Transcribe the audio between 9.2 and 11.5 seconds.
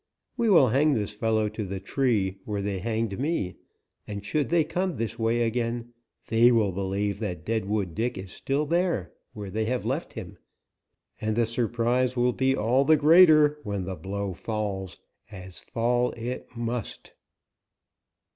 where they left him, and the